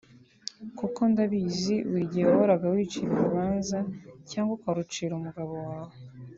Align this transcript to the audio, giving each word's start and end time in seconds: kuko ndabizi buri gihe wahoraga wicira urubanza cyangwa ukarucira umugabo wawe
kuko 0.79 1.01
ndabizi 1.11 1.75
buri 1.89 2.05
gihe 2.11 2.25
wahoraga 2.31 2.65
wicira 2.75 3.09
urubanza 3.13 3.77
cyangwa 4.29 4.51
ukarucira 4.57 5.13
umugabo 5.15 5.53
wawe 5.67 5.95